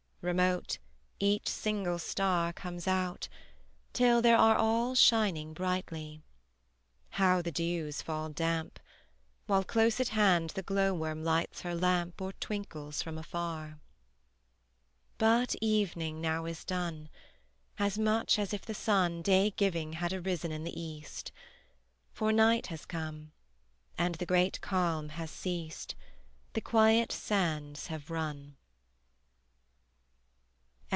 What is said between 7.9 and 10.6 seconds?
fall damp! While close at hand